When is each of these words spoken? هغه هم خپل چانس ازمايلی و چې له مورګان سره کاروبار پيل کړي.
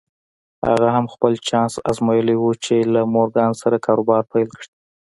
هغه 0.67 0.87
هم 0.95 1.05
خپل 1.13 1.33
چانس 1.47 1.73
ازمايلی 1.89 2.35
و 2.39 2.45
چې 2.65 2.75
له 2.93 3.01
مورګان 3.13 3.51
سره 3.61 3.77
کاروبار 3.85 4.21
پيل 4.33 4.47
کړي. 4.57 4.69